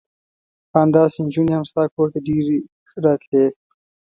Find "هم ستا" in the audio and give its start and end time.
1.55-1.83